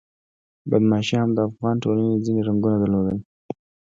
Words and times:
بدماشي 0.69 1.15
هم 1.19 1.29
د 1.33 1.39
افغان 1.49 1.75
ټولنې 1.83 2.15
ځینې 2.25 2.41
رنګونه 2.49 2.77
درلودل. 2.79 3.17